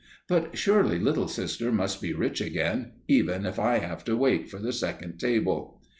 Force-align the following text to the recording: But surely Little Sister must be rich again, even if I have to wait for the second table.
But 0.27 0.57
surely 0.57 0.97
Little 0.97 1.27
Sister 1.27 1.71
must 1.71 2.01
be 2.01 2.11
rich 2.11 2.41
again, 2.41 2.93
even 3.07 3.45
if 3.45 3.59
I 3.59 3.77
have 3.77 4.03
to 4.05 4.17
wait 4.17 4.49
for 4.49 4.57
the 4.57 4.73
second 4.73 5.19
table. 5.19 5.79